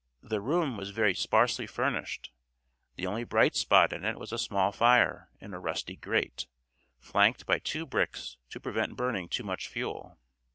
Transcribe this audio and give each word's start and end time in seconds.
The 0.23 0.41
room 0.41 0.77
was 0.77 0.89
very 0.89 1.13
sparsely 1.13 1.67
furnished; 1.67 2.31
the 2.95 3.05
only 3.05 3.23
bright 3.23 3.55
spot 3.55 3.93
in 3.93 4.03
it 4.03 4.17
was 4.17 4.31
a 4.33 4.39
small 4.39 4.71
fire 4.71 5.29
in 5.39 5.53
a 5.53 5.59
rusty 5.59 5.95
grate, 5.95 6.47
flanked 6.97 7.45
by 7.45 7.59
two 7.59 7.85
bricks 7.85 8.35
to 8.49 8.59
prevent 8.59 8.97
burning 8.97 9.29
too 9.29 9.43
much 9.43 9.67
fuel. 9.67 10.17